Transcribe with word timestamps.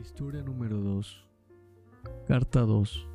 Historia 0.00 0.42
número 0.42 0.78
2. 0.78 1.26
Carta 2.26 2.60
2. 2.60 3.06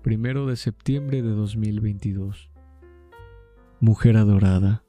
Primero 0.00 0.46
de 0.46 0.56
septiembre 0.56 1.20
de 1.20 1.28
2022. 1.28 2.48
Mujer 3.80 4.16
adorada. 4.16 4.82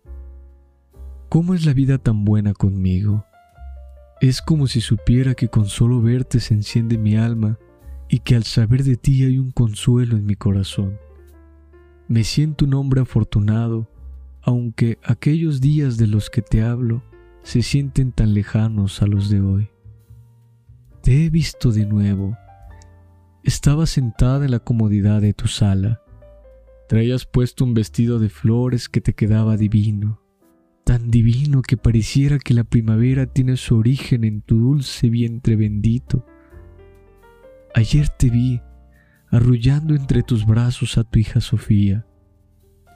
¿Cómo 1.27 1.53
es 1.53 1.65
la 1.65 1.73
vida 1.73 1.97
tan 1.97 2.23
buena 2.23 2.53
conmigo? 2.53 3.25
Es 4.21 4.41
como 4.41 4.67
si 4.67 4.79
supiera 4.79 5.35
que 5.35 5.49
con 5.49 5.65
solo 5.65 6.01
verte 6.01 6.39
se 6.39 6.53
enciende 6.53 6.97
mi 6.97 7.17
alma 7.17 7.59
y 8.07 8.19
que 8.19 8.37
al 8.37 8.45
saber 8.45 8.85
de 8.85 8.95
ti 8.95 9.25
hay 9.25 9.37
un 9.37 9.51
consuelo 9.51 10.15
en 10.15 10.25
mi 10.25 10.35
corazón. 10.35 10.97
Me 12.07 12.23
siento 12.23 12.63
un 12.63 12.73
hombre 12.73 13.01
afortunado, 13.01 13.89
aunque 14.41 14.97
aquellos 15.03 15.59
días 15.59 15.97
de 15.97 16.07
los 16.07 16.29
que 16.29 16.41
te 16.41 16.63
hablo 16.63 17.03
se 17.43 17.63
sienten 17.63 18.13
tan 18.13 18.33
lejanos 18.33 19.01
a 19.01 19.07
los 19.07 19.29
de 19.29 19.41
hoy. 19.41 19.74
Te 21.05 21.23
he 21.23 21.29
visto 21.29 21.71
de 21.71 21.85
nuevo. 21.85 22.35
Estaba 23.43 23.85
sentada 23.85 24.43
en 24.43 24.49
la 24.49 24.57
comodidad 24.57 25.21
de 25.21 25.35
tu 25.35 25.47
sala. 25.47 26.01
Traías 26.89 27.27
puesto 27.27 27.63
un 27.63 27.75
vestido 27.75 28.17
de 28.17 28.29
flores 28.29 28.89
que 28.89 29.01
te 29.01 29.13
quedaba 29.13 29.55
divino, 29.55 30.19
tan 30.83 31.11
divino 31.11 31.61
que 31.61 31.77
pareciera 31.77 32.39
que 32.39 32.55
la 32.55 32.63
primavera 32.63 33.27
tiene 33.27 33.55
su 33.55 33.77
origen 33.77 34.23
en 34.23 34.41
tu 34.41 34.57
dulce 34.57 35.11
vientre 35.11 35.55
bendito. 35.55 36.25
Ayer 37.75 38.09
te 38.09 38.31
vi 38.31 38.61
arrullando 39.29 39.93
entre 39.93 40.23
tus 40.23 40.43
brazos 40.43 40.97
a 40.97 41.03
tu 41.03 41.19
hija 41.19 41.39
Sofía, 41.39 42.07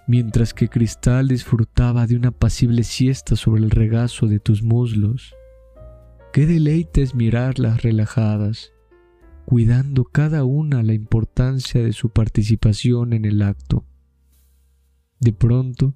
mientras 0.07 0.55
que 0.55 0.67
Cristal 0.67 1.27
disfrutaba 1.27 2.07
de 2.07 2.15
una 2.15 2.29
apacible 2.29 2.81
siesta 2.81 3.35
sobre 3.35 3.61
el 3.61 3.69
regazo 3.69 4.25
de 4.25 4.39
tus 4.39 4.63
muslos. 4.63 5.35
Qué 6.31 6.45
deleite 6.45 7.01
es 7.01 7.15
mirarlas 7.15 7.81
relajadas, 7.81 8.71
cuidando 9.45 10.03
cada 10.03 10.43
una 10.43 10.83
la 10.83 10.93
importancia 10.93 11.81
de 11.83 11.91
su 11.91 12.09
participación 12.09 13.13
en 13.13 13.25
el 13.25 13.41
acto. 13.41 13.83
De 15.19 15.33
pronto, 15.33 15.95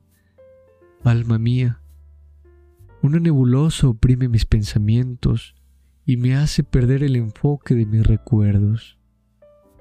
alma 1.04 1.38
mía, 1.38 1.81
una 3.04 3.20
nebulosa 3.20 3.88
oprime 3.88 4.28
mis 4.28 4.45
pensamientos 4.45 5.54
y 6.04 6.17
me 6.17 6.36
hace 6.36 6.64
perder 6.64 7.04
el 7.04 7.16
enfoque 7.16 7.76
de 7.76 7.86
mis 7.86 8.06
recuerdos. 8.06 8.98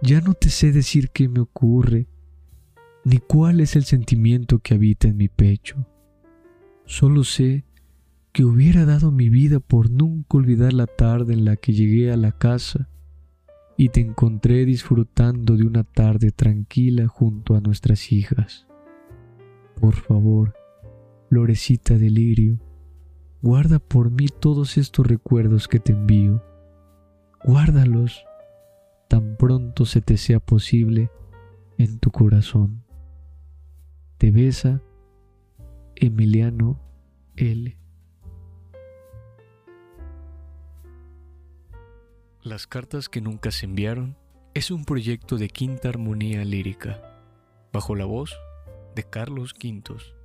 Ya 0.03 0.21
no 0.21 0.35
te 0.35 0.51
sé 0.51 0.71
decir 0.71 1.09
qué 1.11 1.29
me 1.29 1.41
ocurre, 1.41 2.09
ni 3.05 3.19
cuál 3.19 3.61
es 3.61 3.75
el 3.75 3.85
sentimiento 3.85 4.59
que 4.59 4.75
habita 4.75 5.09
en 5.09 5.17
mi 5.17 5.29
pecho. 5.29 5.87
Solo 6.85 7.25
sé 7.25 7.65
que 8.33 8.45
hubiera 8.45 8.87
dado 8.87 9.13
mi 9.13 9.29
vida 9.29 9.61
por 9.61 9.91
nunca 9.91 10.39
olvidar 10.39 10.73
la 10.73 10.87
tarde 10.87 11.35
en 11.35 11.45
la 11.45 11.57
que 11.57 11.73
llegué 11.73 12.11
a 12.11 12.17
la 12.17 12.33
casa 12.33 12.89
y 13.77 13.91
te 13.91 14.01
encontré 14.01 14.65
disfrutando 14.65 15.57
de 15.57 15.67
una 15.67 15.85
tarde 15.85 16.31
tranquila 16.31 17.09
junto 17.09 17.55
a 17.55 17.61
nuestras 17.61 18.11
hijas. 18.11 18.67
Por 19.79 19.97
favor, 19.97 20.55
florecita 21.29 21.99
de 21.99 22.09
lirio, 22.09 22.59
guarda 23.43 23.79
por 23.79 24.11
mí 24.11 24.29
todos 24.29 24.79
estos 24.79 25.07
recuerdos 25.07 25.69
que 25.69 25.79
te 25.81 25.93
envío. 25.93 26.43
Guárdalos 27.45 28.25
tan 29.09 29.37
pronto 29.37 29.85
se 29.85 30.01
te 30.01 30.17
sea 30.17 30.41
posible 30.41 31.11
en 31.77 31.99
tu 31.99 32.11
corazón. 32.11 32.83
Te 34.17 34.31
besa 34.31 34.81
Emiliano 35.97 36.81
L. 37.37 37.82
Las 42.45 42.67
cartas 42.67 43.09
que 43.09 43.21
nunca 43.21 43.53
se 43.53 43.67
enviaron 43.67 44.17
es 44.53 44.73
un 44.73 44.85
proyecto 44.85 45.37
de 45.37 45.49
quinta 45.49 45.91
armonía 45.91 46.45
lírica, 46.45 47.01
bajo 47.73 47.95
la 47.95 48.05
voz 48.05 48.37
de 48.97 49.05
Carlos 49.05 49.55
Quintos. 49.55 50.17